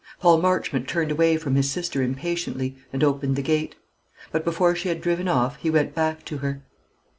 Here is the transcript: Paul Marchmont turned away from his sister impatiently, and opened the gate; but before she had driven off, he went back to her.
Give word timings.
Paul 0.19 0.39
Marchmont 0.41 0.87
turned 0.87 1.11
away 1.11 1.37
from 1.37 1.53
his 1.53 1.69
sister 1.69 2.01
impatiently, 2.01 2.75
and 2.91 3.03
opened 3.03 3.35
the 3.35 3.43
gate; 3.43 3.75
but 4.31 4.43
before 4.43 4.73
she 4.75 4.89
had 4.89 4.99
driven 4.99 5.27
off, 5.27 5.57
he 5.57 5.69
went 5.69 5.93
back 5.93 6.25
to 6.25 6.37
her. 6.39 6.63